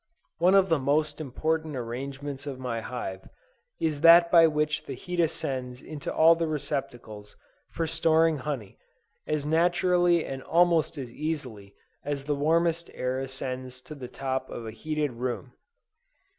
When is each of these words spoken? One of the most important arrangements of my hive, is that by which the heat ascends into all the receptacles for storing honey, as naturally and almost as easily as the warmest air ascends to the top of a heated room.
One 0.39 0.55
of 0.55 0.69
the 0.69 0.79
most 0.79 1.21
important 1.21 1.75
arrangements 1.75 2.47
of 2.47 2.57
my 2.57 2.79
hive, 2.81 3.29
is 3.79 4.01
that 4.01 4.31
by 4.31 4.47
which 4.47 4.85
the 4.85 4.95
heat 4.95 5.19
ascends 5.19 5.79
into 5.83 6.11
all 6.11 6.33
the 6.33 6.47
receptacles 6.47 7.35
for 7.69 7.85
storing 7.85 8.37
honey, 8.37 8.79
as 9.27 9.45
naturally 9.45 10.25
and 10.25 10.41
almost 10.41 10.97
as 10.97 11.11
easily 11.11 11.75
as 12.03 12.23
the 12.25 12.33
warmest 12.33 12.89
air 12.95 13.19
ascends 13.19 13.79
to 13.81 13.93
the 13.93 14.07
top 14.07 14.49
of 14.49 14.65
a 14.65 14.71
heated 14.71 15.11
room. 15.11 15.53